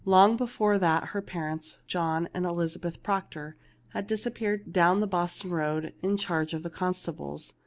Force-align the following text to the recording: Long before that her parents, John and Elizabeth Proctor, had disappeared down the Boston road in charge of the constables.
Long 0.03 0.35
before 0.35 0.79
that 0.79 1.09
her 1.09 1.21
parents, 1.21 1.83
John 1.85 2.27
and 2.33 2.43
Elizabeth 2.43 3.03
Proctor, 3.03 3.55
had 3.89 4.07
disappeared 4.07 4.73
down 4.73 4.99
the 4.99 5.05
Boston 5.05 5.51
road 5.51 5.93
in 6.01 6.17
charge 6.17 6.53
of 6.55 6.63
the 6.63 6.71
constables. 6.71 7.53